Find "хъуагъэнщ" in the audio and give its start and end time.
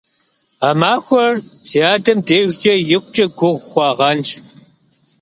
3.69-4.29